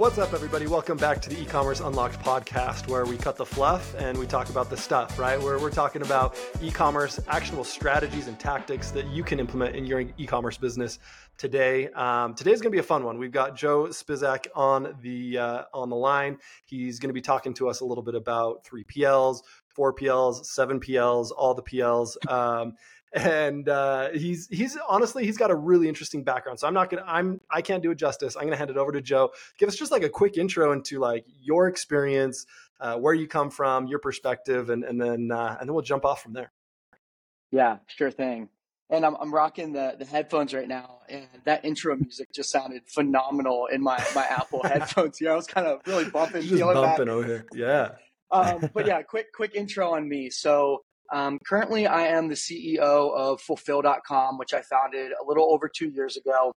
[0.00, 0.66] What's up, everybody?
[0.66, 4.48] Welcome back to the e-commerce unlocked podcast, where we cut the fluff and we talk
[4.48, 5.18] about the stuff.
[5.18, 9.84] Right, where we're talking about e-commerce actionable strategies and tactics that you can implement in
[9.84, 11.00] your e-commerce business
[11.36, 11.88] today.
[11.88, 13.18] Um, today's going to be a fun one.
[13.18, 16.38] We've got Joe Spisak on the uh, on the line.
[16.64, 20.46] He's going to be talking to us a little bit about three PLs, four PLs,
[20.46, 22.16] seven PLs, all the PLs.
[22.26, 22.72] Um,
[23.12, 26.60] and uh, he's he's honestly he's got a really interesting background.
[26.60, 28.36] So I'm not gonna I'm I can't do it justice.
[28.36, 29.30] I'm gonna hand it over to Joe.
[29.58, 32.46] Give us just like a quick intro into like your experience,
[32.80, 36.04] uh, where you come from, your perspective, and and then uh, and then we'll jump
[36.04, 36.52] off from there.
[37.50, 38.48] Yeah, sure thing.
[38.90, 42.82] And I'm I'm rocking the the headphones right now, and that intro music just sounded
[42.86, 45.20] phenomenal in my my Apple headphones.
[45.20, 47.08] Yeah, I was kind of really bumping, just bumping that.
[47.08, 47.46] over here.
[47.54, 47.90] Yeah.
[48.30, 50.30] um, but yeah, quick quick intro on me.
[50.30, 50.82] So
[51.12, 55.88] um, currently, I am the CEO of Fulfill.com, which I founded a little over two
[55.88, 56.52] years ago.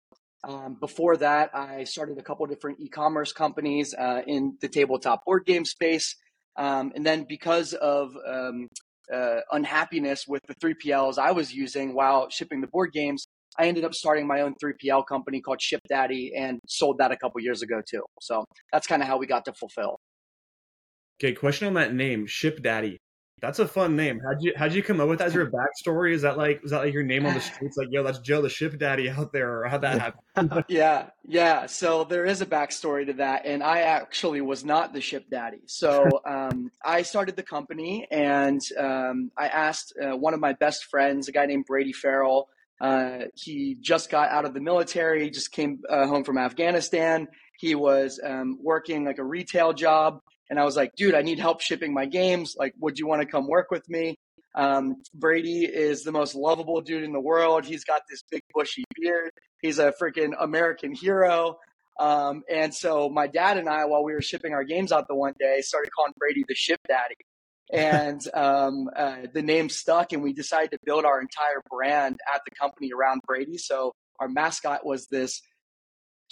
[0.42, 5.44] Um, before that, I started a couple different e-commerce companies uh, in the tabletop board
[5.44, 6.16] game space,
[6.56, 8.66] um, and then because of um,
[9.12, 13.26] uh, unhappiness with the 3PLs I was using while shipping the board games,
[13.58, 17.16] I ended up starting my own 3PL company called Ship Daddy and sold that a
[17.16, 18.02] couple years ago too.
[18.20, 19.98] So that's kind of how we got to Fulfill.
[21.20, 22.96] Okay, question on that name, ShipDaddy.
[23.40, 24.20] That's a fun name.
[24.20, 26.12] How'd you how'd you come up with that there a backstory?
[26.12, 27.76] Is that like is that like your name on the streets?
[27.76, 30.64] Like, yo, that's Joe the Ship Daddy out there, or how'd that happen?
[30.68, 31.66] yeah, yeah.
[31.66, 35.62] So there is a backstory to that, and I actually was not the Ship Daddy.
[35.66, 40.84] So um, I started the company, and um, I asked uh, one of my best
[40.84, 42.48] friends, a guy named Brady Farrell.
[42.80, 47.28] Uh, he just got out of the military, just came uh, home from Afghanistan.
[47.58, 50.20] He was um, working like a retail job
[50.50, 52.56] and I was like, dude, I need help shipping my games.
[52.58, 54.16] Like, would you want to come work with me?
[54.56, 57.64] Um, Brady is the most lovable dude in the world.
[57.64, 59.30] He's got this big bushy beard.
[59.62, 61.58] He's a freaking American hero.
[62.00, 65.14] Um, and so my dad and I, while we were shipping our games out the
[65.14, 67.14] one day, started calling Brady the ship daddy.
[67.72, 72.40] And um, uh, the name stuck, and we decided to build our entire brand at
[72.44, 73.58] the company around Brady.
[73.58, 75.42] So our mascot was this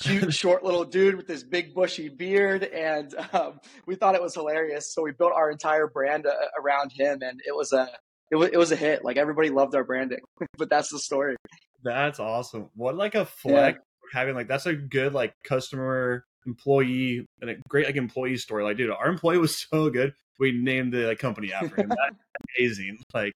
[0.00, 4.34] cute, short little dude with this big bushy beard, and um, we thought it was
[4.34, 4.92] hilarious.
[4.92, 7.88] So we built our entire brand uh, around him, and it was a
[8.31, 9.04] it was, it was a hit.
[9.04, 10.20] Like everybody loved our branding,
[10.59, 11.36] but that's the story.
[11.82, 12.70] That's awesome.
[12.75, 14.19] What like a flex yeah.
[14.19, 18.65] having like that's a good like customer employee and a great like employee story.
[18.65, 20.12] Like, dude, our employee was so good.
[20.38, 21.88] We named the like, company after him.
[21.88, 22.16] That's
[22.56, 22.98] amazing.
[23.12, 23.34] Like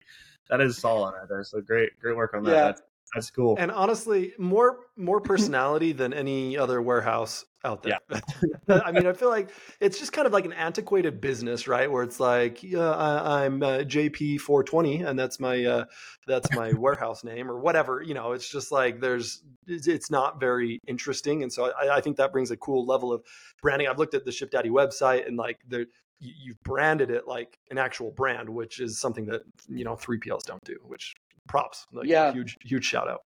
[0.50, 1.42] that is solid right there.
[1.44, 2.50] So great, great work on that.
[2.50, 2.64] Yeah.
[2.66, 2.82] That's
[3.14, 3.56] that's cool.
[3.58, 7.98] And honestly, more more personality than any other warehouse out there.
[8.10, 8.80] Yeah.
[8.84, 9.50] I mean, I feel like
[9.80, 11.90] it's just kind of like an antiquated business, right?
[11.90, 15.84] Where it's like, yeah, I, am uh, JP 420, and that's my uh,
[16.26, 18.02] that's my warehouse name or whatever.
[18.02, 22.16] You know, it's just like there's it's not very interesting, and so I, I think
[22.16, 23.22] that brings a cool level of
[23.60, 23.88] branding.
[23.88, 25.86] I've looked at the Ship Daddy website, and like there
[26.22, 30.62] you've branded it like an actual brand, which is something that you know 3PLs don't
[30.64, 31.14] do, which
[31.48, 31.86] props.
[31.92, 32.32] Like, yeah.
[32.32, 33.20] Huge, huge shout out.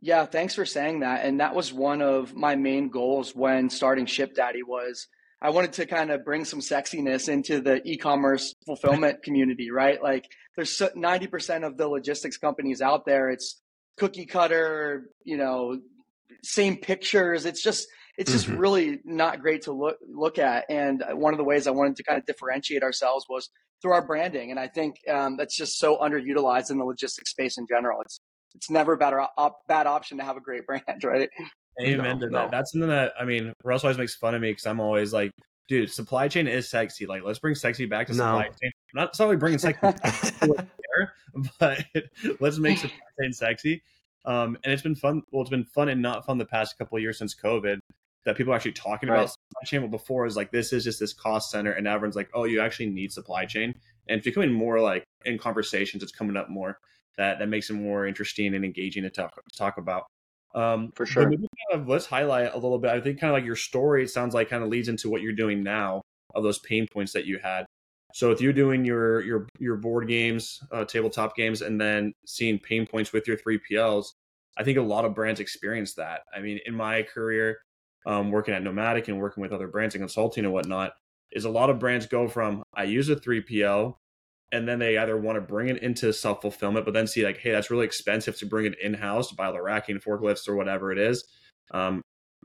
[0.00, 1.24] Yeah, thanks for saying that.
[1.24, 5.06] And that was one of my main goals when starting Ship Daddy was
[5.40, 10.02] I wanted to kind of bring some sexiness into the e-commerce fulfillment community, right?
[10.02, 10.26] Like
[10.56, 13.30] there's 90% of the logistics companies out there.
[13.30, 13.60] It's
[13.98, 15.78] cookie cutter, you know,
[16.42, 17.44] same pictures.
[17.44, 17.86] It's just,
[18.16, 18.58] it's just mm-hmm.
[18.58, 20.64] really not great to look, look at.
[20.68, 23.50] And one of the ways I wanted to kind of differentiate ourselves was
[23.82, 24.50] through our branding.
[24.50, 28.00] And I think um, that's just so underutilized in the logistics space in general.
[28.02, 28.20] It's
[28.54, 31.28] it's never a better op- bad option to have a great brand, right?
[31.82, 32.50] Amen no, to that.
[32.50, 35.32] That's something that I mean, Russ always makes fun of me because I'm always like,
[35.68, 37.06] dude, supply chain is sexy.
[37.06, 38.18] Like, let's bring sexy back to no.
[38.18, 38.70] supply chain.
[38.94, 39.80] I'm not necessarily bringing sexy
[40.40, 41.12] there,
[41.58, 41.84] but
[42.40, 43.82] let's make supply chain sexy.
[44.24, 45.22] Um, and it's been fun.
[45.32, 47.80] Well, it's been fun and not fun the past couple of years since COVID
[48.24, 49.16] that people are actually talking right.
[49.16, 49.80] about supply chain.
[49.82, 52.60] But before is like this is just this cost center, and everyone's like, oh, you
[52.60, 53.74] actually need supply chain,
[54.08, 56.02] and it's becoming more like in conversations.
[56.02, 56.78] It's coming up more
[57.16, 60.04] that that makes it more interesting and engaging to talk to talk about.
[60.54, 61.24] Um, For sure.
[61.24, 62.90] Kind of, let's highlight a little bit.
[62.90, 64.04] I think kind of like your story.
[64.04, 66.02] It sounds like kind of leads into what you're doing now
[66.34, 67.66] of those pain points that you had.
[68.14, 72.58] So with you're doing your your your board games, uh, tabletop games, and then seeing
[72.60, 74.06] pain points with your three PLs,
[74.56, 76.20] I think a lot of brands experience that.
[76.34, 77.58] I mean, in my career,
[78.06, 80.92] um, working at Nomadic and working with other brands and consulting and whatnot,
[81.32, 83.94] is a lot of brands go from I use a 3PL
[84.52, 87.38] and then they either want to bring it into self fulfillment, but then see like,
[87.38, 90.54] hey, that's really expensive to bring it in house to buy the racking, forklifts, or
[90.54, 91.24] whatever it is.
[91.72, 92.02] Um,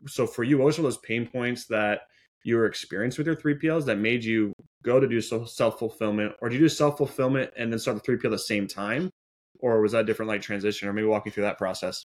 [0.08, 2.02] so for you, what were those pain points that
[2.44, 4.54] you were experienced with your 3PLs that made you
[4.84, 8.12] go to do self fulfillment, or do you do self fulfillment and then start the
[8.12, 9.12] 3PL at the same time,
[9.60, 10.88] or was that different like transition?
[10.88, 12.04] Or maybe walk you through that process.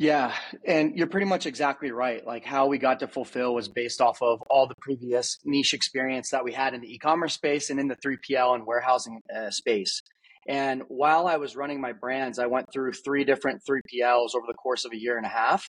[0.00, 0.32] Yeah,
[0.64, 2.26] and you're pretty much exactly right.
[2.26, 6.30] Like how we got to fulfill was based off of all the previous niche experience
[6.30, 10.00] that we had in the e-commerce space and in the 3PL and warehousing uh, space.
[10.48, 14.54] And while I was running my brands, I went through three different 3PLs over the
[14.54, 15.68] course of a year and a half.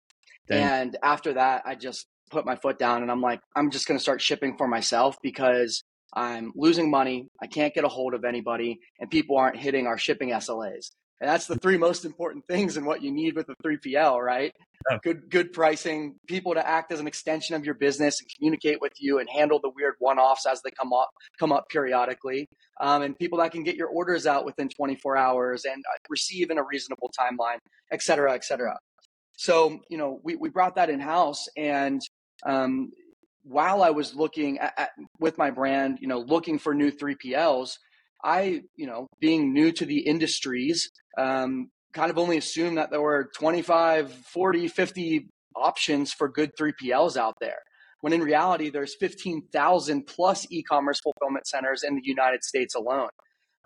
[0.46, 0.62] Dang.
[0.62, 3.96] And after that, I just put my foot down and I'm like, I'm just going
[3.96, 5.82] to start shipping for myself because
[6.12, 7.28] I'm losing money.
[7.40, 10.90] I can't get a hold of anybody and people aren't hitting our shipping SLAs.
[11.20, 14.52] And that's the three most important things and what you need with a 3PL, right?
[15.02, 18.92] Good, good pricing, people to act as an extension of your business and communicate with
[18.98, 22.48] you and handle the weird one-offs as they come up, come up periodically.
[22.80, 26.50] Um, and people that can get your orders out within 24 hours and uh, receive
[26.50, 27.58] in a reasonable timeline,
[27.90, 28.78] et cetera, et cetera.
[29.36, 32.00] So, you know, we, we brought that in house and,
[32.46, 32.92] um,
[33.42, 37.78] while I was looking at, at, with my brand, you know, looking for new 3PLs,
[38.22, 43.00] I, you know, being new to the industries, um, kind of only assumed that there
[43.00, 47.58] were 25, 40, 50 options for good 3PLs out there.
[48.00, 53.08] When in reality, there's 15,000 plus e-commerce fulfillment centers in the United States alone.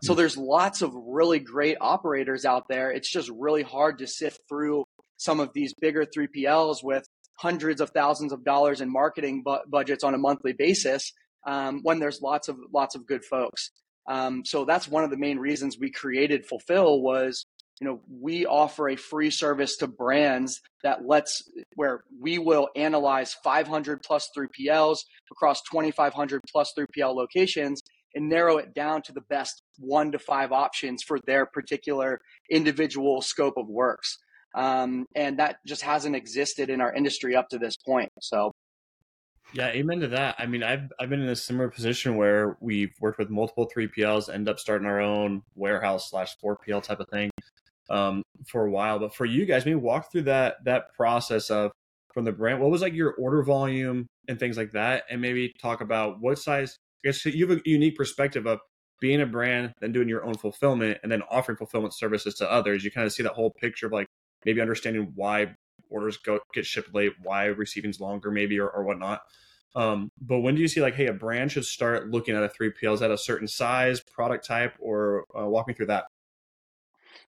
[0.02, 0.18] So hmm.
[0.18, 2.90] there's lots of really great operators out there.
[2.90, 4.84] It's just really hard to sift through
[5.16, 7.04] some of these bigger 3PLs with
[7.38, 11.12] hundreds of thousands of dollars in marketing bu- budgets on a monthly basis
[11.46, 13.70] um, when there's lots of lots of good folks.
[14.08, 17.46] Um, so that's one of the main reasons we created Fulfill was,
[17.80, 21.42] you know, we offer a free service to brands that lets
[21.74, 24.98] where we will analyze 500 plus 3PLs
[25.30, 27.80] across 2,500 plus 3PL locations
[28.14, 32.20] and narrow it down to the best one to five options for their particular
[32.50, 34.18] individual scope of works.
[34.54, 38.10] Um, and that just hasn't existed in our industry up to this point.
[38.20, 38.52] So
[39.54, 40.36] yeah, amen to that.
[40.38, 43.88] I mean, I've I've been in a similar position where we've worked with multiple three
[43.88, 47.30] PLs, end up starting our own warehouse slash four PL type of thing
[47.90, 48.98] um, for a while.
[48.98, 51.72] But for you guys, maybe walk through that that process of
[52.14, 52.60] from the brand.
[52.60, 56.38] What was like your order volume and things like that, and maybe talk about what
[56.38, 56.76] size.
[57.04, 58.60] I guess you have a unique perspective of
[59.00, 62.84] being a brand, then doing your own fulfillment, and then offering fulfillment services to others.
[62.84, 64.06] You kind of see that whole picture of like
[64.46, 65.54] maybe understanding why
[65.92, 69.22] orders go get shipped late, why receiving's longer, maybe or, or whatnot.
[69.74, 72.48] Um, but when do you see like, hey, a brand should start looking at a
[72.48, 72.94] 3PL?
[72.94, 76.04] Is at a certain size, product type, or uh, walk me through that?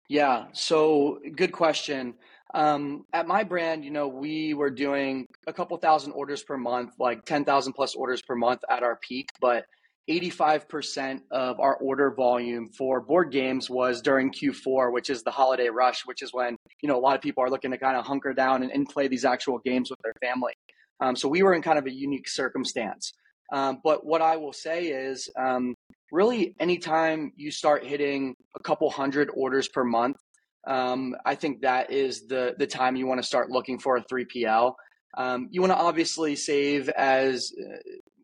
[0.09, 2.15] Yeah, so good question.
[2.53, 6.93] Um, at my brand, you know, we were doing a couple thousand orders per month,
[6.99, 9.65] like 10,000 plus orders per month at our peak, but
[10.09, 15.69] 85% of our order volume for board games was during Q4, which is the holiday
[15.69, 18.05] rush, which is when, you know, a lot of people are looking to kind of
[18.05, 20.53] hunker down and, and play these actual games with their family.
[20.99, 23.13] Um, so we were in kind of a unique circumstance.
[23.53, 25.75] Um, but what I will say is um,
[26.11, 30.17] really anytime you start hitting a couple hundred orders per month,
[30.65, 34.03] um, I think that is the, the time you want to start looking for a
[34.03, 34.73] 3PL.
[35.17, 37.77] Um, you want to obviously save as uh,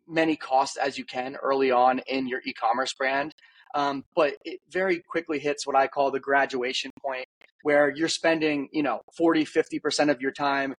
[0.09, 3.33] many costs as you can early on in your e-commerce brand.
[3.75, 7.27] Um, but it very quickly hits what I call the graduation point
[7.63, 10.73] where you're spending, you know, 40, 50% of your time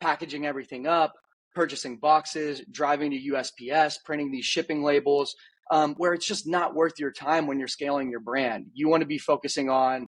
[0.00, 1.14] packaging everything up,
[1.54, 5.34] purchasing boxes, driving to USPS, printing these shipping labels,
[5.70, 8.66] um, where it's just not worth your time when you're scaling your brand.
[8.74, 10.06] You want to be focusing on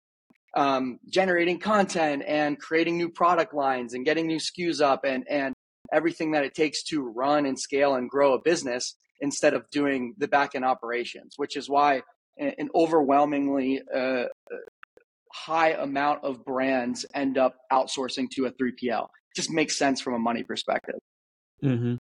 [0.55, 5.53] um, generating content and creating new product lines and getting new SKUs up and, and
[5.91, 10.13] everything that it takes to run and scale and grow a business instead of doing
[10.17, 12.01] the back end operations, which is why
[12.37, 14.25] an overwhelmingly uh,
[15.33, 19.03] high amount of brands end up outsourcing to a 3PL.
[19.03, 20.99] It just makes sense from a money perspective.
[21.63, 21.95] Mm-hmm.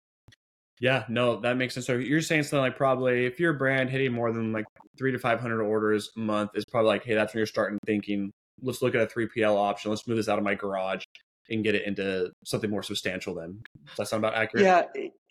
[0.79, 1.87] Yeah, no, that makes sense.
[1.87, 4.67] So you're saying something like probably if your brand hitting more than like
[4.99, 7.79] three to five hundred orders a month is probably like, hey, that's when you're starting
[7.87, 9.91] thinking, let's look at a three PL option.
[9.91, 11.05] Let's move this out of my garage
[11.51, 13.35] and get it into something more substantial.
[13.35, 14.65] Then does that sound about accurate?
[14.65, 14.83] Yeah,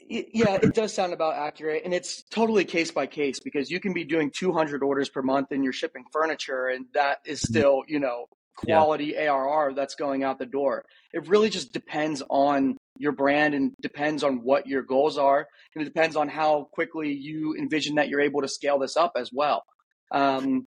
[0.07, 3.93] yeah, it does sound about accurate, and it's totally case by case because you can
[3.93, 7.53] be doing 200 orders per month and you're shipping furniture, and that is mm-hmm.
[7.53, 9.31] still you know quality yeah.
[9.31, 10.85] ARR that's going out the door.
[11.13, 15.47] It really just depends on your brand and depends on what your goals are.
[15.73, 19.13] And it depends on how quickly you envision that you're able to scale this up
[19.17, 19.63] as well.
[20.11, 20.65] Um,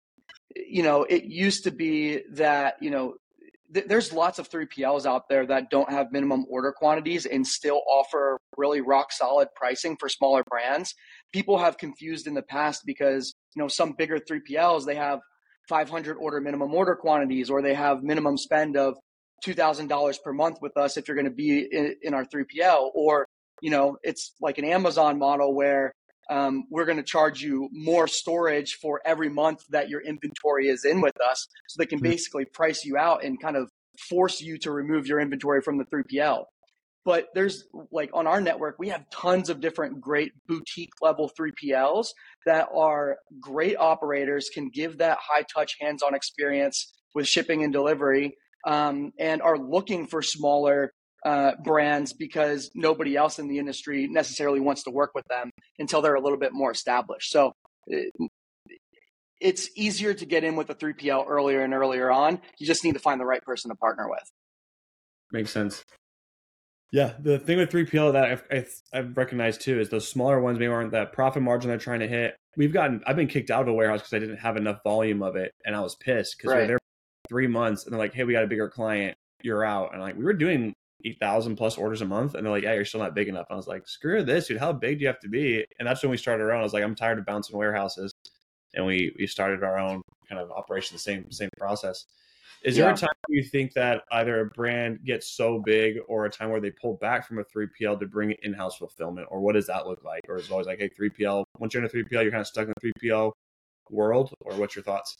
[0.55, 3.15] you know, it used to be that, you know,
[3.73, 7.83] th- there's lots of 3PLs out there that don't have minimum order quantities and still
[7.89, 10.95] offer really rock solid pricing for smaller brands.
[11.33, 15.21] People have confused in the past because, you know, some bigger 3PLs, they have
[15.69, 18.97] 500 order minimum order quantities or they have minimum spend of
[19.45, 22.91] $2,000 per month with us if you're going to be in, in, our 3PL.
[22.95, 23.27] Or,
[23.61, 25.93] you know, it's like an Amazon model where
[26.31, 30.85] um, we're going to charge you more storage for every month that your inventory is
[30.85, 31.47] in with us.
[31.69, 32.11] So they can mm-hmm.
[32.11, 33.71] basically price you out and kind of
[34.09, 36.45] force you to remove your inventory from the 3PL.
[37.05, 42.09] But there's like on our network, we have tons of different great boutique level 3PLs
[42.47, 47.73] that are great operators, can give that high touch, hands on experience with shipping and
[47.73, 50.93] delivery, um, and are looking for smaller
[51.25, 56.03] uh, brands because nobody else in the industry necessarily wants to work with them until
[56.03, 57.31] they're a little bit more established.
[57.31, 57.53] So
[57.87, 58.13] it,
[59.41, 62.41] it's easier to get in with the 3PL earlier and earlier on.
[62.59, 64.31] You just need to find the right person to partner with.
[65.33, 65.85] Makes sense.
[66.93, 70.59] Yeah, the thing with 3PL that I've, I've, I've recognized too is those smaller ones
[70.59, 72.37] maybe aren't that profit margin they're trying to hit.
[72.57, 75.23] We've gotten, I've been kicked out of a warehouse because I didn't have enough volume
[75.23, 76.59] of it, and I was pissed because right.
[76.59, 76.79] we were there
[77.29, 80.17] three months, and they're like, "Hey, we got a bigger client, you're out," and like
[80.17, 80.73] we were doing
[81.05, 83.47] eight thousand plus orders a month, and they're like, "Yeah, you're still not big enough."
[83.49, 84.59] And I was like, "Screw this, dude!
[84.59, 86.61] How big do you have to be?" And that's when we started our own.
[86.61, 88.13] I was like, "I'm tired of bouncing warehouses,"
[88.75, 92.07] and we we started our own kind of operation, the same same process.
[92.63, 92.85] Is yeah.
[92.85, 96.51] there a time you think that either a brand gets so big or a time
[96.51, 99.29] where they pull back from a 3PL to bring in-house fulfillment?
[99.31, 100.23] Or what does that look like?
[100.29, 102.47] Or is it always like, hey, 3PL, once you're in a 3PL, you're kind of
[102.47, 103.33] stuck in the 3PL
[103.91, 104.33] world?
[104.41, 105.17] Or what's your thoughts?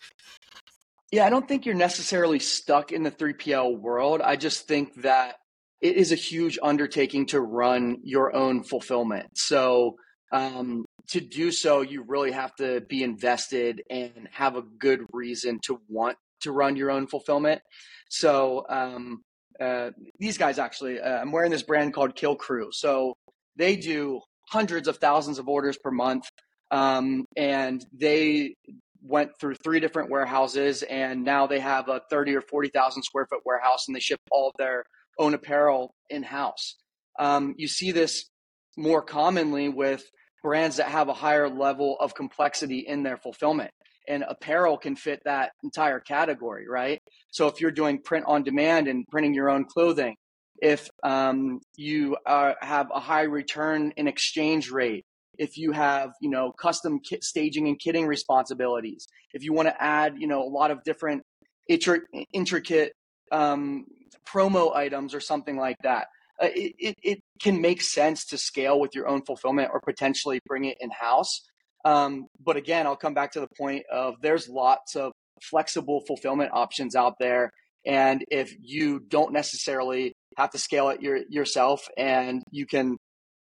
[1.13, 4.23] Yeah, I don't think you're necessarily stuck in the 3PL world.
[4.23, 5.37] I just think that
[5.81, 9.27] it is a huge undertaking to run your own fulfillment.
[9.35, 9.97] So,
[10.33, 15.61] um, to do so, you really have to be invested and have a good reason
[15.65, 17.61] to want to run your own fulfillment.
[18.09, 19.23] So um,
[19.61, 22.71] uh, these guys actually, uh, I'm wearing this brand called Kill Crew.
[22.73, 23.15] So
[23.57, 26.29] they do hundreds of thousands of orders per month,
[26.71, 28.55] um, and they
[29.03, 33.41] went through three different warehouses, and now they have a 30 or 40,000 square foot
[33.45, 34.85] warehouse, and they ship all their
[35.19, 36.77] own apparel in house.
[37.19, 38.29] Um, you see this
[38.77, 40.05] more commonly with
[40.43, 43.71] brands that have a higher level of complexity in their fulfillment
[44.09, 47.01] and apparel can fit that entire category, right?
[47.31, 50.17] So if you're doing print on demand and printing your own clothing,
[50.63, 55.05] if um, you uh, have a high return in exchange rate,
[55.39, 59.83] if you have you know custom kit staging and kitting responsibilities, if you want to
[59.83, 61.23] add you know a lot of different
[61.69, 62.93] intricate
[63.33, 63.85] um,
[64.27, 66.07] promo items or something like that,
[66.43, 70.41] uh, it, it, it can make sense to scale with your own fulfillment or potentially
[70.47, 71.43] bring it in house.
[71.85, 76.51] Um, but again, I'll come back to the point of there's lots of flexible fulfillment
[76.53, 77.51] options out there.
[77.87, 82.97] And if you don't necessarily have to scale it your, yourself and you can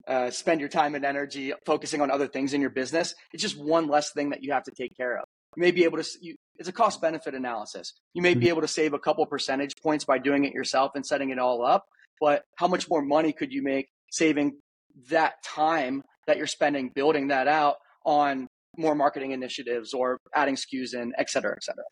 [0.07, 3.57] uh, spend your time and energy focusing on other things in your business, it's just
[3.57, 5.24] one less thing that you have to take care of.
[5.57, 7.93] You may be able to, you, it's a cost benefit analysis.
[8.13, 8.50] You may be mm-hmm.
[8.50, 11.65] able to save a couple percentage points by doing it yourself and setting it all
[11.65, 11.85] up.
[12.21, 14.57] But how much more money could you make saving
[15.09, 18.47] that time that you're spending building that out on
[18.77, 21.83] more marketing initiatives or adding SKUs in, et cetera, et cetera.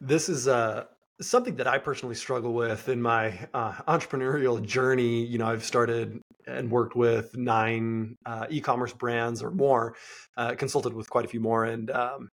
[0.00, 0.84] This is uh,
[1.20, 5.24] something that I personally struggle with in my uh, entrepreneurial journey.
[5.24, 9.94] You know, I've started and worked with nine uh, e-commerce brands or more,
[10.36, 12.28] uh, consulted with quite a few more, and um,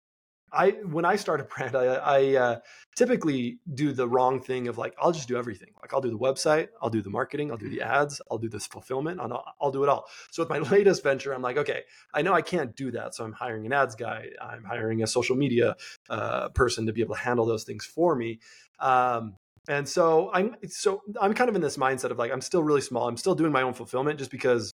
[0.52, 2.60] I when I start a brand, I, I uh,
[2.96, 5.70] typically do the wrong thing of like I'll just do everything.
[5.82, 8.50] Like I'll do the website, I'll do the marketing, I'll do the ads, I'll do
[8.50, 10.06] this fulfillment, I'll, I'll do it all.
[10.32, 13.26] So with my latest venture, I'm like, okay, I know I can't do that, so
[13.26, 15.76] I'm hiring an ads guy, I'm hiring a social media
[16.10, 18.40] uh, person to be able to handle those things for me.
[18.80, 19.36] Um,
[19.68, 22.82] and so I'm so I'm kind of in this mindset of like I'm still really
[22.82, 23.08] small.
[23.08, 24.72] I'm still doing my own fulfillment just because.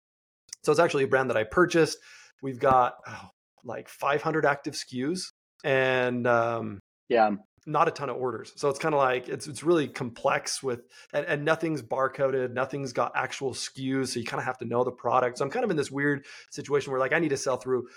[0.62, 1.98] So it's actually a brand that I purchased.
[2.42, 3.30] We've got oh,
[3.64, 5.32] like 500 active SKUs
[5.64, 7.30] and um, yeah,
[7.66, 8.52] not a ton of orders.
[8.56, 10.80] So it's kind of like it's it's really complex with
[11.12, 14.84] and, and nothing's barcoded, nothing's got actual SKUs, so you kind of have to know
[14.84, 15.38] the product.
[15.38, 17.88] So I'm kind of in this weird situation where like I need to sell through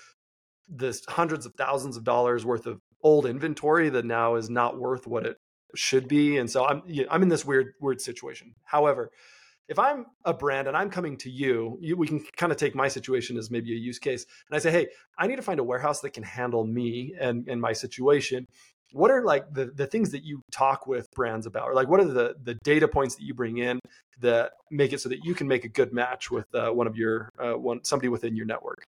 [0.67, 5.07] this hundreds of thousands of dollars worth of old inventory that now is not worth
[5.07, 5.37] what it
[5.73, 8.55] should be, and so I'm I'm in this weird weird situation.
[8.65, 9.11] However,
[9.71, 12.75] if I'm a brand and I'm coming to you, you, we can kind of take
[12.75, 14.25] my situation as maybe a use case.
[14.49, 14.87] And I say, hey,
[15.17, 18.45] I need to find a warehouse that can handle me and, and my situation.
[18.91, 21.69] What are like the, the things that you talk with brands about?
[21.69, 23.79] Or like what are the, the data points that you bring in
[24.19, 26.97] that make it so that you can make a good match with uh, one of
[26.97, 28.83] your uh, one somebody within your network?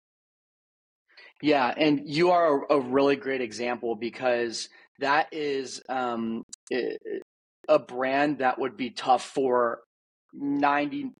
[1.41, 4.67] Yeah, and you are a, really great example because
[4.99, 6.43] that is um,
[7.69, 9.79] a brand that would be tough for
[10.39, 11.11] 98%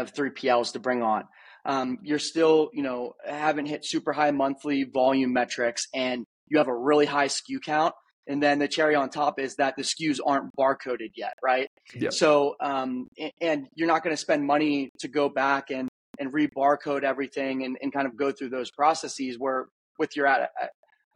[0.00, 1.24] of 3PLs to bring on.
[1.64, 6.68] Um, you're still, you know, haven't hit super high monthly volume metrics and you have
[6.68, 7.94] a really high SKU count.
[8.26, 11.68] And then the cherry on top is that the SKUs aren't barcoded yet, right?
[11.94, 12.10] Yeah.
[12.10, 13.06] So, um,
[13.40, 15.88] and you're not going to spend money to go back and,
[16.18, 19.66] and re-barcode everything and, and kind of go through those processes where
[19.98, 20.50] with your at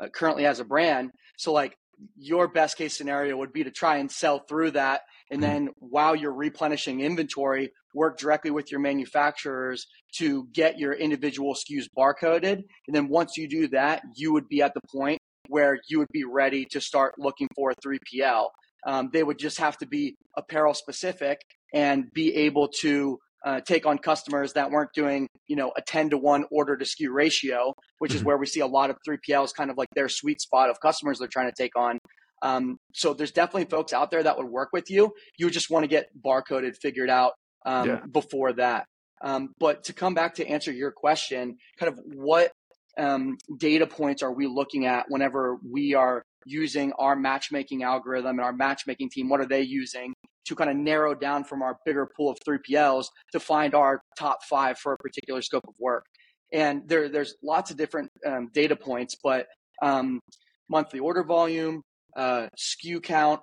[0.01, 1.11] uh, currently as a brand.
[1.39, 1.77] So like
[2.17, 5.03] your best case scenario would be to try and sell through that.
[5.31, 5.53] And mm-hmm.
[5.53, 9.87] then while you're replenishing inventory, work directly with your manufacturers
[10.17, 12.63] to get your individual SKUs barcoded.
[12.87, 16.13] And then once you do that, you would be at the point where you would
[16.13, 18.49] be ready to start looking for a 3PL.
[18.87, 21.41] Um, they would just have to be apparel specific
[21.75, 26.11] and be able to uh, take on customers that weren't doing, you know, a 10
[26.11, 28.19] to 1 order to SKU ratio, which mm-hmm.
[28.19, 30.81] is where we see a lot of 3PLs kind of like their sweet spot of
[30.81, 31.99] customers they're trying to take on.
[32.43, 35.13] Um, so there's definitely folks out there that would work with you.
[35.39, 37.33] You just want to get barcoded figured out
[37.67, 38.01] um, yeah.
[38.11, 38.87] before that.
[39.23, 42.53] Um, but to come back to answer your question, kind of what
[42.97, 48.41] um, data points are we looking at whenever we are using our matchmaking algorithm and
[48.41, 49.29] our matchmaking team?
[49.29, 50.15] What are they using
[50.49, 54.39] to kind of narrow down from our bigger pool of 3PLs to find our top
[54.49, 56.05] five for a particular scope of work?
[56.53, 59.47] And there, there's lots of different um, data points, but
[59.83, 60.21] um,
[60.69, 61.83] monthly order volume,
[62.17, 63.41] uh, SKU count,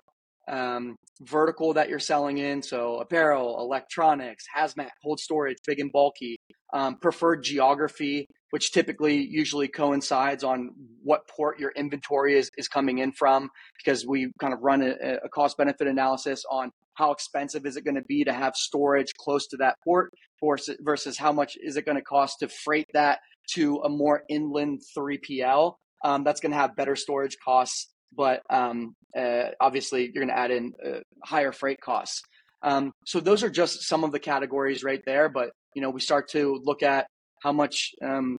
[0.48, 2.62] um, vertical that you're selling in.
[2.62, 6.36] So apparel, electronics, hazmat, cold storage, big and bulky,
[6.72, 10.70] um, preferred geography, which typically usually coincides on
[11.02, 15.18] what port your inventory is, is coming in from, because we kind of run a,
[15.24, 19.12] a cost benefit analysis on how expensive is it going to be to have storage
[19.18, 20.12] close to that port
[20.42, 23.20] versus, how much is it going to cost to freight that
[23.52, 25.74] to a more inland 3PL.
[26.04, 30.38] Um, that's going to have better storage costs but um, uh, obviously you're going to
[30.38, 32.22] add in uh, higher freight costs.
[32.62, 35.28] Um, so those are just some of the categories right there.
[35.28, 37.06] But you know, we start to look at
[37.46, 38.36] how much um,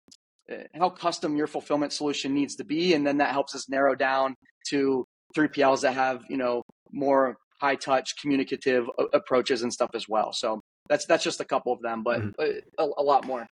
[0.51, 3.95] uh, how custom your fulfillment solution needs to be, and then that helps us narrow
[3.95, 4.35] down
[4.67, 6.61] to 3PLs that have you know
[6.91, 10.33] more high touch communicative approaches and stuff as well.
[10.33, 10.59] So
[10.89, 12.59] that's that's just a couple of them, but mm-hmm.
[12.77, 13.47] a, a lot more.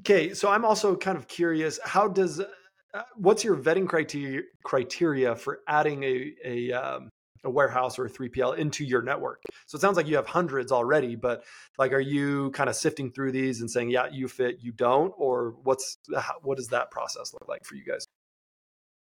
[0.00, 1.78] Okay, so I'm also kind of curious.
[1.84, 7.10] How does uh, what's your vetting criteria criteria for adding a a, um,
[7.46, 9.42] a warehouse or a 3PL into your network?
[9.66, 11.44] So it sounds like you have hundreds already, but
[11.78, 15.14] like, are you kind of sifting through these and saying, yeah, you fit, you don't,
[15.16, 15.98] or what's
[16.42, 18.06] what does that process look like for you guys?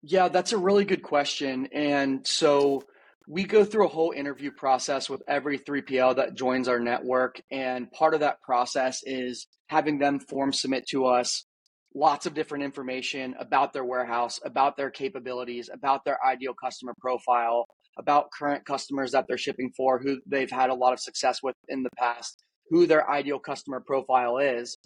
[0.04, 2.84] Yeah, that's a really good question, and so
[3.28, 7.40] we go through a whole interview process with every 3PL that joins our network.
[7.52, 11.46] And part of that process is having them form submit to us
[11.94, 17.68] lots of different information about their warehouse, about their capabilities, about their ideal customer profile,
[17.98, 21.56] about current customers that they're shipping for, who they've had a lot of success with
[21.68, 24.78] in the past, who their ideal customer profile is.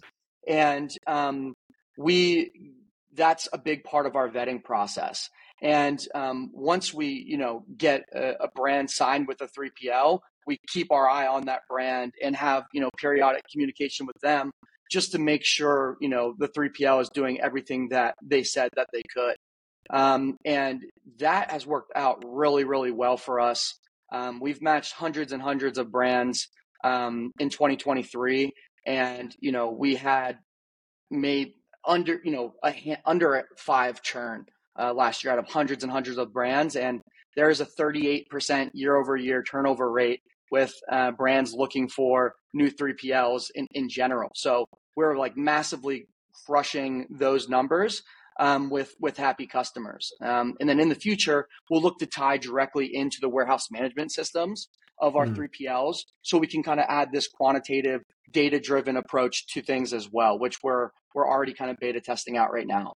[0.48, 1.54] And um,
[1.98, 2.50] we,
[3.14, 5.28] that's a big part of our vetting process.
[5.62, 10.58] And um, once we, you know, get a, a brand signed with a 3PL, we
[10.68, 14.50] keep our eye on that brand and have, you know, periodic communication with them
[14.90, 18.88] just to make sure you know the 3PL is doing everything that they said that
[18.92, 19.36] they could.
[19.90, 20.82] Um, and
[21.18, 23.78] that has worked out really, really well for us.
[24.12, 26.48] Um, we've matched hundreds and hundreds of brands
[26.84, 28.52] um, in 2023,
[28.86, 30.38] and you know we had
[31.10, 31.52] made
[31.86, 34.44] under you know a, under five churn
[34.78, 37.00] uh, last year out of hundreds and hundreds of brands, and
[37.34, 40.20] there is a 38% year over year turnover rate
[40.50, 44.30] with uh, brands looking for new 3PLs in, in general.
[44.34, 46.06] So we're like massively
[46.46, 48.02] crushing those numbers
[48.38, 50.12] um, with with happy customers.
[50.20, 54.12] Um, and then in the future, we'll look to tie directly into the warehouse management
[54.12, 54.68] systems
[55.00, 55.36] of our mm.
[55.36, 58.00] 3PLs, so we can kind of add this quantitative,
[58.32, 62.36] data driven approach to things as well, which we're we're already kind of beta testing
[62.36, 62.92] out right now.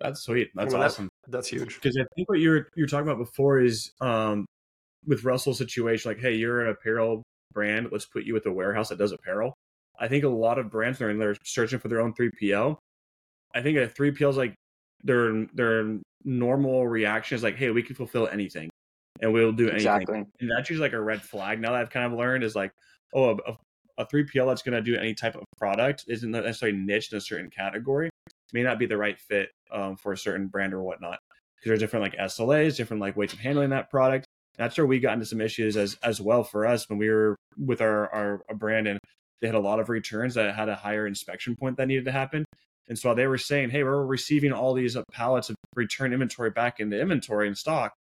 [0.00, 0.48] That's sweet.
[0.54, 1.08] That's well, awesome.
[1.24, 1.74] That, that's huge.
[1.74, 4.46] Because I think what you're you're talking about before is um,
[5.06, 7.88] with Russell's situation, like, hey, you're an apparel brand.
[7.92, 9.54] Let's put you with a warehouse that does apparel.
[9.98, 12.76] I think a lot of brands are in there searching for their own 3PL.
[13.54, 14.54] I think a 3PL is like
[15.02, 18.70] their their normal reaction is like, hey, we can fulfill anything
[19.20, 19.76] and we'll do anything.
[19.76, 20.24] Exactly.
[20.40, 22.72] And that's usually like a red flag now that I've kind of learned is like,
[23.14, 23.56] oh, a,
[23.98, 27.20] a 3PL that's going to do any type of product isn't necessarily niched in a
[27.20, 28.10] certain category.
[28.52, 31.18] May not be the right fit um, for a certain brand or whatnot.
[31.56, 35.00] Because there's different like SLAs, different like ways of handling that product that's where we
[35.00, 38.44] got into some issues as as well for us when we were with our our,
[38.48, 38.98] our brand and
[39.40, 42.12] they had a lot of returns that had a higher inspection point that needed to
[42.12, 42.44] happen.
[42.88, 46.50] And so they were saying, "Hey, we're receiving all these uh, pallets of return inventory
[46.50, 47.92] back into inventory and stock."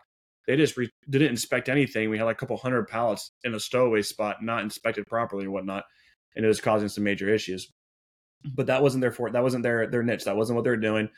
[0.47, 2.09] They just re- didn't inspect anything.
[2.09, 5.51] We had like a couple hundred pallets in a stowaway spot, not inspected properly or
[5.51, 5.85] whatnot,
[6.35, 7.69] and it was causing some major issues.
[8.43, 10.25] But that wasn't their for that wasn't their their niche.
[10.25, 11.09] That wasn't what they're doing.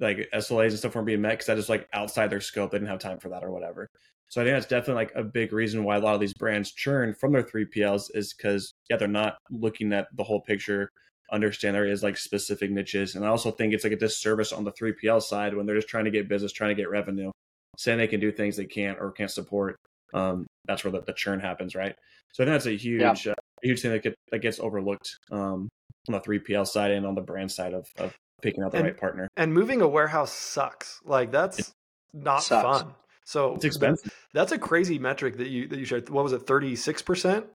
[0.00, 2.70] Like SLAs and stuff weren't being met because that is like outside their scope.
[2.70, 3.88] They didn't have time for that or whatever.
[4.28, 6.72] So I think that's definitely like a big reason why a lot of these brands
[6.72, 10.90] churn from their 3PLs is because yeah, they're not looking at the whole picture,
[11.34, 13.14] understand there is like specific niches.
[13.14, 15.88] And I also think it's like a disservice on the 3PL side when they're just
[15.88, 17.30] trying to get business, trying to get revenue.
[17.76, 19.76] saying they can do things they can't or can't support.
[20.12, 21.94] Um, that's where the, the, churn happens, right?
[22.32, 23.32] So I think that's a huge, yeah.
[23.32, 25.68] uh, huge thing that, get, that gets overlooked um,
[26.08, 28.86] on the 3PL side and on the brand side of, of picking out the and,
[28.86, 29.28] right partner.
[29.36, 31.00] And moving a warehouse sucks.
[31.04, 31.72] Like that's it
[32.12, 32.82] not sucks.
[32.82, 32.94] fun.
[33.24, 34.14] So it's expensive.
[34.34, 36.10] That's a crazy metric that you that you shared.
[36.10, 36.46] What was it?
[36.46, 37.46] Thirty six percent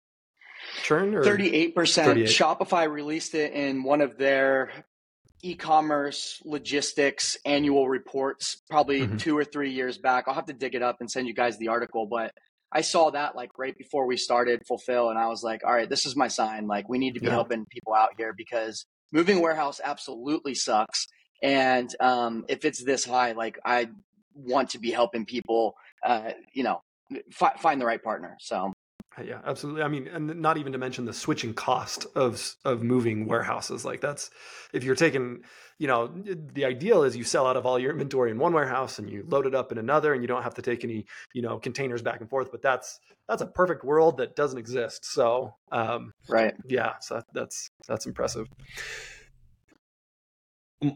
[0.83, 1.41] churn.
[1.55, 2.19] Eight percent.
[2.21, 4.71] Shopify released it in one of their
[5.43, 9.19] e-commerce logistics annual reports probably mm-hmm.
[9.19, 11.57] two or three years back i'll have to dig it up and send you guys
[11.59, 12.33] the article but
[12.73, 15.89] i saw that like right before we started fulfill and i was like all right
[15.89, 17.35] this is my sign like we need to be yeah.
[17.35, 21.07] helping people out here because moving warehouse absolutely sucks
[21.41, 23.87] and um, if it's this high like i
[24.39, 26.81] want to be helping people, uh, you know,
[27.33, 28.37] fi- find the right partner.
[28.41, 28.73] So.
[29.25, 29.83] Yeah, absolutely.
[29.83, 33.85] I mean, and not even to mention the switching cost of of moving warehouses.
[33.85, 34.31] Like that's
[34.73, 35.45] if you're taking,
[35.79, 38.99] you know, the ideal is you sell out of all your inventory in one warehouse
[38.99, 41.43] and you load it up in another, and you don't have to take any, you
[41.43, 42.51] know, containers back and forth.
[42.51, 45.05] But that's that's a perfect world that doesn't exist.
[45.05, 48.49] So, um, right, yeah, so that's that's impressive.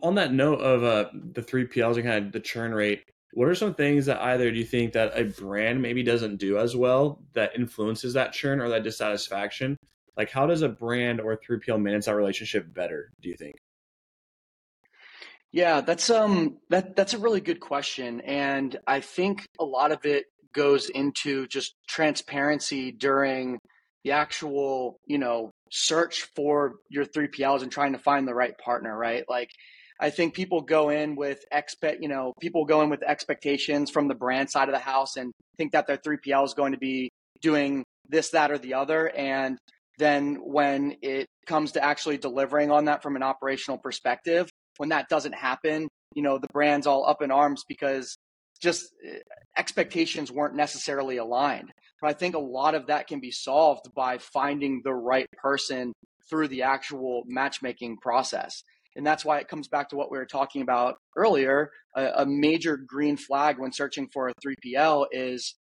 [0.03, 3.49] On that note of uh, the three PLs and kind of the churn rate, what
[3.49, 6.77] are some things that either do you think that a brand maybe doesn't do as
[6.77, 9.77] well that influences that churn or that dissatisfaction?
[10.16, 13.11] Like, how does a brand or 3PL manage that relationship better?
[13.21, 13.57] Do you think?
[15.53, 20.07] Yeah, that's um that that's a really good question, and I think a lot of
[20.07, 23.59] it goes into just transparency during
[24.03, 28.97] the actual you know search for your 3PLs and trying to find the right partner,
[28.97, 29.25] right?
[29.29, 29.51] Like
[30.03, 34.09] I think people go in with expect, you know, people go in with expectations from
[34.09, 37.09] the brand side of the house and think that their 3PL is going to be
[37.41, 39.09] doing this, that, or the other.
[39.17, 39.59] And
[39.99, 45.09] then when it comes to actually delivering on that from an operational perspective, when that
[45.09, 45.87] doesn't happen,
[46.17, 48.17] you know, the brand's all up in arms because
[48.61, 49.19] just eh,
[49.57, 51.71] expectations weren't necessarily aligned.
[52.01, 55.93] But I think a lot of that can be solved by finding the right person
[56.29, 58.65] through the actual matchmaking process.
[58.96, 61.70] And that's why it comes back to what we were talking about earlier.
[61.96, 65.55] A, a major green flag when searching for a 3PL is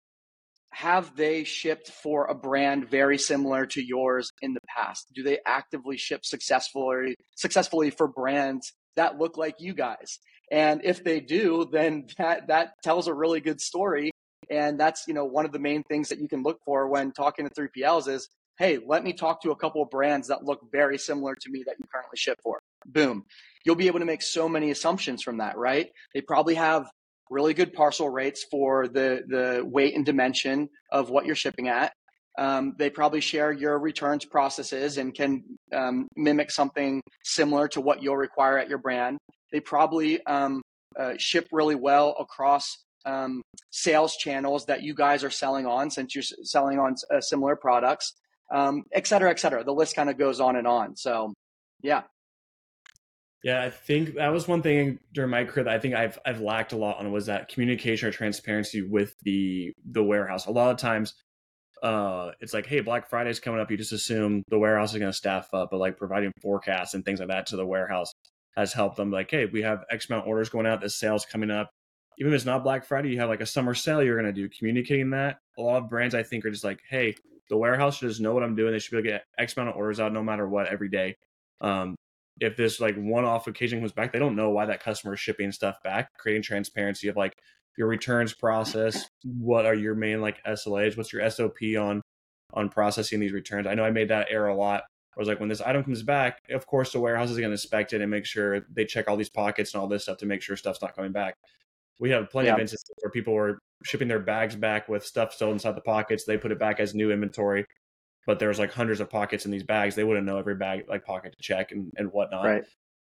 [0.72, 5.06] have they shipped for a brand very similar to yours in the past?
[5.14, 10.18] Do they actively ship successfully successfully for brands that look like you guys?
[10.50, 14.10] And if they do, then that that tells a really good story.
[14.50, 17.12] And that's you know one of the main things that you can look for when
[17.12, 18.28] talking to 3PLs is,
[18.62, 21.64] hey, let me talk to a couple of brands that look very similar to me
[21.66, 22.60] that you currently ship for.
[22.86, 23.24] Boom.
[23.64, 25.90] You'll be able to make so many assumptions from that, right?
[26.14, 26.88] They probably have
[27.28, 31.92] really good parcel rates for the, the weight and dimension of what you're shipping at.
[32.38, 35.42] Um, they probably share your returns processes and can
[35.74, 39.18] um, mimic something similar to what you'll require at your brand.
[39.50, 40.62] They probably um,
[40.96, 46.14] uh, ship really well across um, sales channels that you guys are selling on since
[46.14, 48.14] you're selling on uh, similar products,
[48.50, 49.64] um, et cetera, et cetera.
[49.64, 50.96] The list kind of goes on and on.
[50.96, 51.32] So,
[51.82, 52.02] yeah,
[53.42, 56.40] yeah, I think that was one thing during my career that I think I've I've
[56.40, 60.46] lacked a lot on was that communication or transparency with the the warehouse.
[60.46, 61.14] A lot of times,
[61.82, 63.68] uh, it's like, hey, Black Friday's coming up.
[63.70, 67.04] You just assume the warehouse is going to staff up, but like providing forecasts and
[67.04, 68.12] things like that to the warehouse
[68.56, 69.10] has helped them.
[69.10, 70.80] Like, hey, we have X amount orders going out.
[70.80, 71.70] This sales coming up.
[72.18, 74.40] Even if it's not Black Friday, you have like a summer sale you're going to
[74.40, 74.48] do.
[74.56, 75.38] Communicating that.
[75.58, 77.16] A lot of brands I think are just like, hey,
[77.48, 78.72] the warehouse should just know what I'm doing.
[78.72, 80.88] They should be able to get X amount of orders out no matter what every
[80.88, 81.16] day.
[81.60, 81.96] Um,
[82.40, 85.20] if this like one off occasion comes back, they don't know why that customer is
[85.20, 87.34] shipping stuff back, creating transparency of like
[87.76, 92.02] your returns process, what are your main like SLAs, what's your SOP on
[92.54, 93.66] on processing these returns.
[93.66, 94.82] I know I made that error a lot.
[95.16, 97.52] I was like, when this item comes back, of course the warehouse is going to
[97.52, 100.26] inspect it and make sure they check all these pockets and all this stuff to
[100.26, 101.36] make sure stuff's not coming back.
[101.98, 102.54] We have plenty yeah.
[102.54, 106.24] of instances where people were shipping their bags back with stuff still inside the pockets.
[106.24, 107.66] They put it back as new inventory
[108.26, 109.94] but there's like hundreds of pockets in these bags.
[109.94, 112.44] They wouldn't know every bag like pocket to check and, and whatnot.
[112.44, 112.64] Right.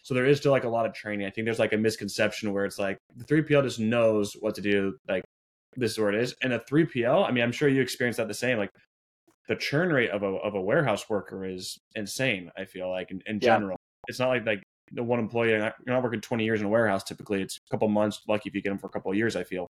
[0.03, 1.27] So there is still like a lot of training.
[1.27, 4.61] I think there's like a misconception where it's like the 3PL just knows what to
[4.61, 4.97] do.
[5.07, 5.23] Like
[5.75, 6.33] this is where it is.
[6.41, 8.57] And a 3PL, I mean, I'm sure you experienced that the same.
[8.57, 8.71] Like
[9.47, 12.49] the churn rate of a of a warehouse worker is insane.
[12.57, 15.49] I feel like in, in general, it's not like like the one employee.
[15.49, 17.03] You're not, you're not working 20 years in a warehouse.
[17.03, 18.21] Typically, it's a couple months.
[18.27, 19.35] Lucky if you get them for a couple of years.
[19.35, 19.67] I feel.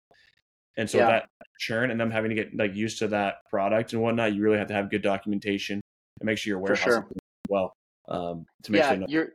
[0.76, 1.06] And so yeah.
[1.06, 1.28] that
[1.59, 4.59] churn and them having to get like used to that product and whatnot, you really
[4.59, 5.80] have to have good documentation
[6.20, 7.09] and make sure your warehouse sure.
[7.48, 7.74] well
[8.09, 9.09] um, to make yeah, sure.
[9.09, 9.28] you're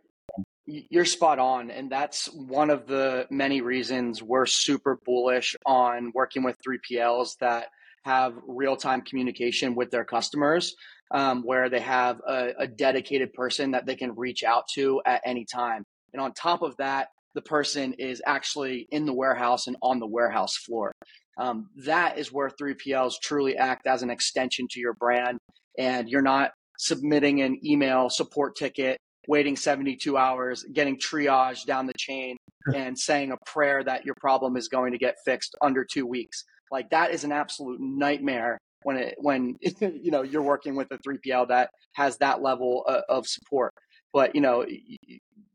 [0.68, 6.44] you're spot on, and that's one of the many reasons we're super bullish on working
[6.44, 7.68] with 3PLs that
[8.04, 10.76] have real time communication with their customers,
[11.12, 15.22] um, where they have a, a dedicated person that they can reach out to at
[15.24, 15.84] any time.
[16.14, 20.08] And on top of that, the person is actually in the warehouse and on the
[20.08, 20.94] warehouse floor.
[21.38, 25.38] Um, that is where 3PLs truly act as an extension to your brand,
[25.78, 31.94] and you're not submitting an email support ticket, waiting 72 hours, getting triaged down the
[31.98, 32.38] chain,
[32.74, 36.44] and saying a prayer that your problem is going to get fixed under two weeks.
[36.72, 40.98] Like that is an absolute nightmare when it when you know you're working with a
[41.00, 43.74] 3PL that has that level of, support.
[44.14, 44.66] But you know,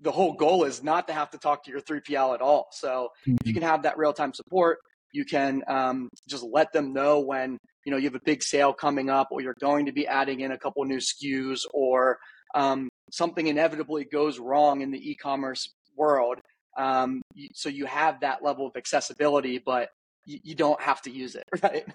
[0.01, 2.69] the whole goal is not to have to talk to your 3PL at all.
[2.73, 3.37] So mm-hmm.
[3.45, 4.79] you can have that real time support.
[5.13, 8.73] You can um, just let them know when you know you have a big sale
[8.73, 12.19] coming up, or you're going to be adding in a couple new SKUs, or
[12.55, 16.39] um, something inevitably goes wrong in the e-commerce world.
[16.77, 17.23] Um,
[17.55, 19.89] so you have that level of accessibility, but
[20.25, 21.87] you, you don't have to use it, right?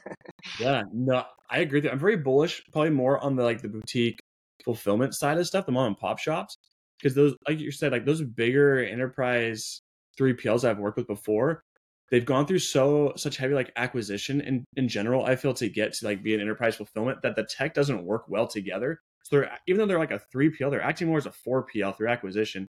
[0.59, 1.87] yeah, no, I agree.
[1.89, 4.19] I'm very bullish, probably more on the like the boutique
[4.63, 6.57] fulfillment side of stuff, the mom and pop shops,
[6.99, 9.81] because those, like you said, like those bigger enterprise
[10.19, 11.63] 3PLs I've worked with before,
[12.11, 15.25] they've gone through so such heavy like acquisition in in general.
[15.25, 18.25] I feel to get to like be an enterprise fulfillment that the tech doesn't work
[18.27, 18.99] well together.
[19.23, 22.09] So they're even though they're like a 3PL, they're acting more as a 4PL through
[22.09, 22.67] acquisition.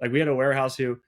[0.00, 0.98] Like we had a warehouse who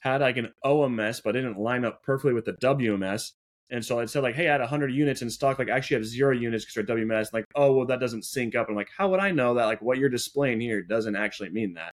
[0.00, 3.32] had like an OMS, but didn't line up perfectly with the WMS.
[3.70, 5.58] And so it said like, hey, I had 100 units in stock.
[5.58, 7.32] Like, I actually have zero units because they're WMS.
[7.32, 8.68] Like, oh, well, that doesn't sync up.
[8.68, 9.64] I'm like, how would I know that?
[9.64, 11.90] Like, what you're displaying here doesn't actually mean that,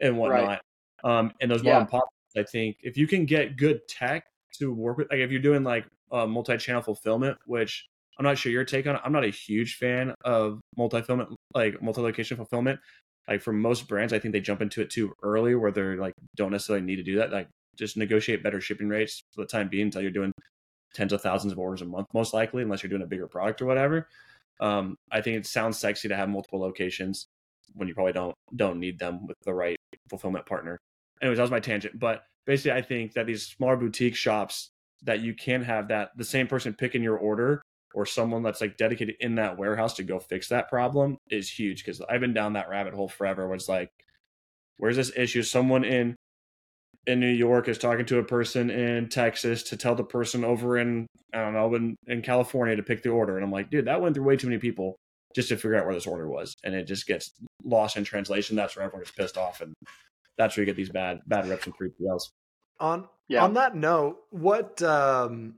[0.00, 0.60] and whatnot.
[1.04, 1.18] Right.
[1.18, 1.78] Um, and those yeah.
[1.78, 4.26] mom pop, I think, if you can get good tech
[4.58, 7.86] to work with, like, if you're doing like uh, multi-channel fulfillment, which
[8.18, 9.00] I'm not sure your take on it.
[9.04, 12.78] I'm not a huge fan of multi-fulfillment, like multi-location fulfillment.
[13.28, 16.12] Like for most brands, I think they jump into it too early, where they're like
[16.36, 17.32] don't necessarily need to do that.
[17.32, 20.32] Like just negotiate better shipping rates for the time being until you're doing
[20.94, 23.62] tens of thousands of orders a month, most likely, unless you're doing a bigger product
[23.62, 24.06] or whatever.
[24.60, 27.26] Um, I think it sounds sexy to have multiple locations
[27.74, 29.76] when you probably don't don't need them with the right
[30.10, 30.78] fulfillment partner.
[31.22, 31.98] Anyways, that was my tangent.
[31.98, 34.70] But basically, I think that these smaller boutique shops
[35.02, 37.62] that you can have that the same person picking your order
[37.94, 41.84] or someone that's like dedicated in that warehouse to go fix that problem is huge
[41.84, 43.90] because I've been down that rabbit hole forever where it's like,
[44.78, 45.42] where's this issue?
[45.42, 46.16] Someone in
[47.06, 50.78] in New York is talking to a person in Texas to tell the person over
[50.78, 53.36] in I don't know in, in California to pick the order.
[53.36, 54.96] And I'm like, dude, that went through way too many people
[55.34, 56.54] just to figure out where this order was.
[56.62, 57.32] And it just gets
[57.64, 58.54] lost in translation.
[58.54, 59.74] That's where everyone gets pissed off and
[60.38, 62.30] that's where you get these bad bad reps and 3PLs.
[62.80, 63.44] On yeah.
[63.44, 65.56] on that note, what um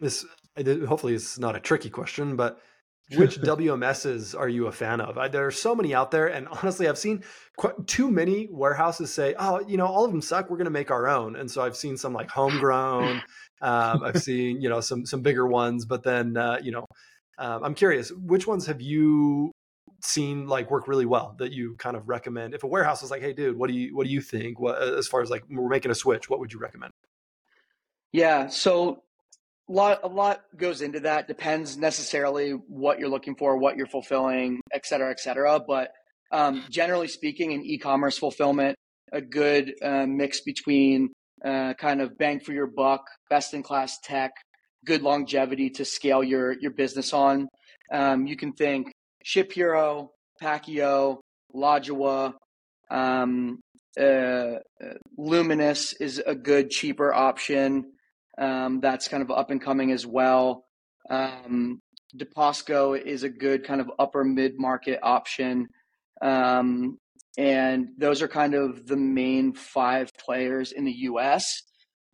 [0.00, 0.24] this
[0.56, 2.60] hopefully it's not a tricky question, but
[3.16, 5.16] which WMSs are you a fan of?
[5.16, 7.24] I, there are so many out there, and honestly, I've seen
[7.56, 10.50] quite, too many warehouses say, "Oh, you know, all of them suck.
[10.50, 13.22] We're going to make our own." And so I've seen some like homegrown.
[13.62, 16.84] um, I've seen you know some some bigger ones, but then uh, you know,
[17.38, 19.52] um, I'm curious, which ones have you
[20.00, 22.54] seen like work really well that you kind of recommend?
[22.54, 24.80] If a warehouse is like, "Hey, dude, what do you what do you think?" What
[24.80, 26.92] as far as like we're making a switch, what would you recommend?
[28.12, 29.02] Yeah, so
[29.68, 33.86] a lot a lot goes into that depends necessarily what you're looking for what you're
[33.86, 35.92] fulfilling et cetera et cetera but
[36.30, 38.76] um, generally speaking in e-commerce fulfillment
[39.12, 41.10] a good uh, mix between
[41.44, 44.32] uh, kind of bang for your buck best in class tech
[44.84, 47.48] good longevity to scale your your business on
[47.92, 48.90] um, you can think
[49.28, 50.08] ShipHero
[50.42, 51.18] Packiyo
[51.54, 52.34] Logiwa
[52.90, 53.60] um,
[53.98, 54.58] uh, uh,
[55.16, 57.92] luminous is a good cheaper option
[58.38, 60.64] um, that's kind of up and coming as well.
[61.10, 61.80] Um,
[62.16, 65.68] Deposco is a good kind of upper mid market option.
[66.22, 66.98] Um,
[67.36, 71.62] and those are kind of the main five players in the US.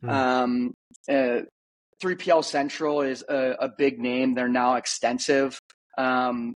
[0.03, 0.11] Mm.
[0.11, 0.75] Um,
[1.09, 1.43] uh,
[2.03, 4.35] 3PL Central is a, a, big name.
[4.35, 5.57] They're now Extensiv.
[5.97, 6.55] Um,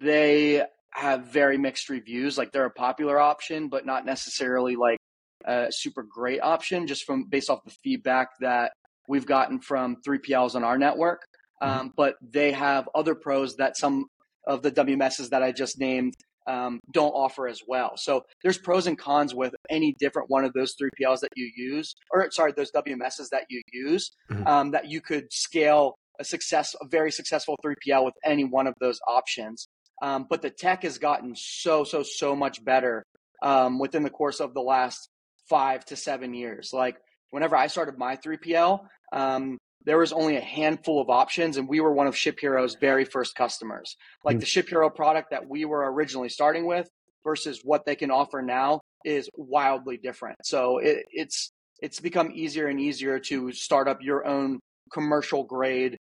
[0.00, 2.36] they have very mixed reviews.
[2.36, 4.98] Like they're a popular option, but not necessarily like
[5.44, 8.72] a super great option, just from based off the feedback that
[9.08, 11.22] we've gotten from 3PLs on our network.
[11.62, 11.80] Mm-hmm.
[11.80, 14.06] Um, but they have other pros that some
[14.46, 16.14] of the WMSs that I just named
[16.46, 17.92] um, don't offer as well.
[17.96, 21.94] So there's pros and cons with any different one of those 3PLs that you use,
[22.10, 24.46] or sorry, those WMSs that you use, mm-hmm.
[24.46, 28.74] um, that you could scale a success, a very successful 3PL with any one of
[28.80, 29.68] those options.
[30.00, 33.04] Um, but the tech has gotten so, so, so much better
[33.42, 35.08] um, within the course of the last
[35.48, 36.70] five to seven years.
[36.72, 36.96] Like
[37.30, 38.80] whenever I started my 3PL,
[39.12, 43.04] um, there was only a handful of options, and we were one of ShipHero's very
[43.04, 43.96] first customers.
[44.24, 44.40] Like mm-hmm.
[44.40, 46.88] the ShipHero product that we were originally starting with
[47.24, 50.36] versus what they can offer now is wildly different.
[50.44, 54.60] So it, it's it's become easier and easier to start up your own
[54.92, 55.96] commercial grade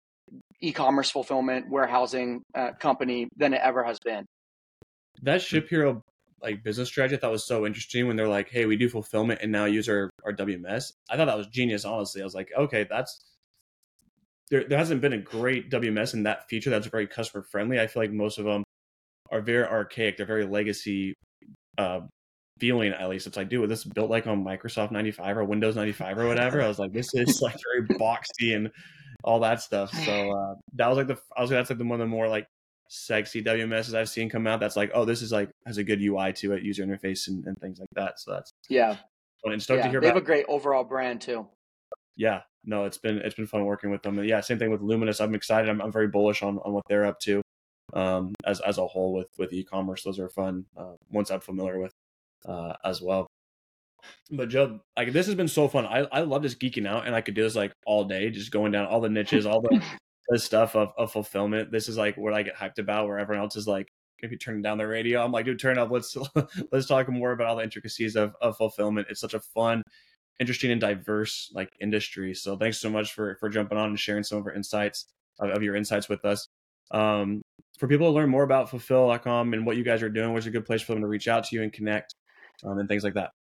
[0.66, 4.26] e-commerce fulfillment warehousing uh, company than it ever has been.
[5.22, 6.02] That ShipHero
[6.42, 9.40] like business strategy I thought was so interesting when they're like, "Hey, we do fulfillment
[9.42, 11.86] and now use our our WMS." I thought that was genius.
[11.86, 13.20] Honestly, I was like, "Okay, that's
[14.52, 17.80] there, there hasn't been a great WMS in that feature that's very customer friendly.
[17.80, 18.64] I feel like most of them
[19.32, 20.18] are very archaic.
[20.18, 21.16] They're very legacy
[21.78, 22.02] uh,
[22.60, 22.94] feeling.
[22.94, 26.28] At least it's like, dude, this built like on Microsoft 95 or Windows 95 or
[26.28, 26.62] whatever.
[26.62, 28.70] I was like, this is like very boxy and
[29.26, 29.92] all that stuff.
[30.06, 32.30] So uh, that was like the I was that's like the one of the more
[32.30, 32.48] like
[32.88, 34.60] sexy WMSs I've seen come out.
[34.60, 37.46] That's like, oh, this is like has a good UI to it, user interface and,
[37.46, 38.20] and things like that.
[38.20, 38.96] So that's yeah.
[39.44, 41.48] And stoked yeah, to hear they have a great overall brand too.
[42.16, 44.18] Yeah, no, it's been it's been fun working with them.
[44.18, 45.20] And yeah, same thing with Luminous.
[45.20, 45.70] I'm excited.
[45.70, 47.44] I'm, I'm very bullish on, on what they're up to
[47.94, 50.04] um, as as a whole with with e-commerce.
[50.04, 51.92] Those are fun uh, ones I'm familiar with
[52.48, 53.28] uh, as well.
[54.32, 55.86] But Joe, like this has been so fun.
[55.86, 58.52] I I love just geeking out, and I could do this like all day, just
[58.52, 59.82] going down all the niches, all the,
[60.38, 61.72] stuff of, of fulfillment.
[61.72, 63.88] This is like what I get hyped about, where everyone else is like
[64.22, 65.24] maybe turning down the radio.
[65.24, 65.92] I'm like, dude, turn up.
[65.92, 66.16] Let's
[66.72, 69.08] let's talk more about all the intricacies of, of fulfillment.
[69.10, 69.84] It's such a fun,
[70.40, 72.34] interesting, and diverse like industry.
[72.34, 75.06] So thanks so much for for jumping on and sharing some of our insights
[75.40, 76.48] of, of your insights with us.
[76.92, 77.42] Um,
[77.80, 80.52] for people to learn more about fulfill.com and what you guys are doing, what's a
[80.52, 82.14] good place for them to reach out to you and connect
[82.64, 83.32] um, and things like that?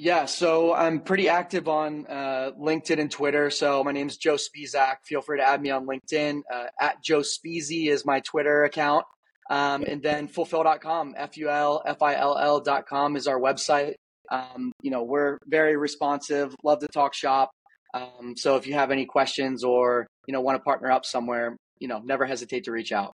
[0.00, 3.50] Yeah, so I'm pretty active on uh, LinkedIn and Twitter.
[3.50, 4.98] So my name is Joe Spisak.
[5.04, 6.42] Feel free to add me on LinkedIn.
[6.48, 9.04] Uh, at Joe Spizy is my Twitter account.
[9.50, 13.94] Um, and then fulfill.com, F U L F I L L.com is our website.
[14.30, 17.50] Um, you know, we're very responsive, love to talk shop.
[17.92, 21.56] Um, so if you have any questions or, you know, want to partner up somewhere,
[21.80, 23.10] you know, never hesitate to reach out.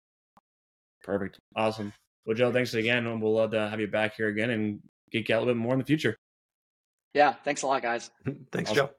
[1.02, 1.38] Perfect.
[1.56, 1.94] Awesome.
[2.26, 3.06] Well, Joe, thanks again.
[3.06, 5.62] And we'll love to have you back here again and geek out a little bit
[5.62, 6.18] more in the future.
[7.14, 7.34] Yeah.
[7.44, 8.10] Thanks a lot, guys.
[8.52, 8.86] thanks, awesome.
[8.86, 8.90] Joe.